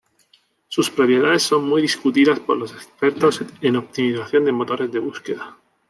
Sus 0.67 0.89
propiedades 0.89 1.43
son 1.43 1.65
muy 1.69 1.83
discutidas 1.83 2.39
por 2.39 2.57
los 2.57 2.71
expertos 2.73 3.43
en 3.61 3.75
optimización 3.75 4.45
de 4.45 4.51
motores 4.51 4.91
de 4.91 4.97
búsqueda. 4.97 5.55